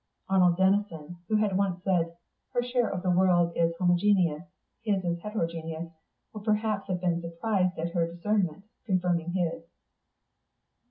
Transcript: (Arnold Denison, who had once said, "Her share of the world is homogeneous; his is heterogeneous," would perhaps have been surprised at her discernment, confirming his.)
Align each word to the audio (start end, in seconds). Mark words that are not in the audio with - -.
(Arnold 0.29 0.57
Denison, 0.57 1.17
who 1.27 1.35
had 1.35 1.55
once 1.55 1.83
said, 1.83 2.17
"Her 2.53 2.63
share 2.63 2.89
of 2.89 3.03
the 3.03 3.11
world 3.11 3.55
is 3.55 3.75
homogeneous; 3.77 4.45
his 4.81 5.03
is 5.05 5.19
heterogeneous," 5.21 5.93
would 6.33 6.43
perhaps 6.43 6.87
have 6.87 6.99
been 7.01 7.21
surprised 7.21 7.77
at 7.77 7.91
her 7.91 8.07
discernment, 8.07 8.63
confirming 8.87 9.33
his.) 9.33 9.61